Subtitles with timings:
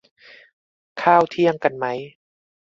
[1.01, 1.85] ข้าวเที่ยงกันไหม